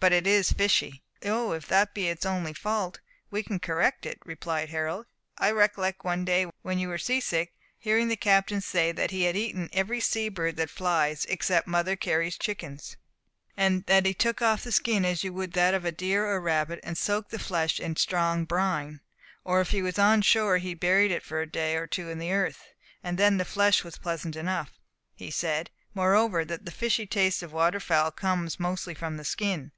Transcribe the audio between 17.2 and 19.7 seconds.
the flesh in strong brine; or if